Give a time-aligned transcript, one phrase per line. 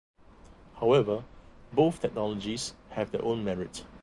[0.79, 1.25] However,
[1.71, 3.85] both technologies have their own merit.